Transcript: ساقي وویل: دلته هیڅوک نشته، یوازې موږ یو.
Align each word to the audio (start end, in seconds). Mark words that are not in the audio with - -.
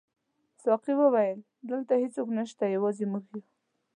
ساقي 0.63 0.93
وویل: 0.97 1.39
دلته 1.69 1.93
هیڅوک 2.03 2.27
نشته، 2.37 2.63
یوازې 2.75 3.05
موږ 3.11 3.23
یو. 3.31 3.41